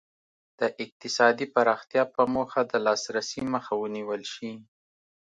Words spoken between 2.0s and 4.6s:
په موخه د لاسرسي مخه ونیول شي.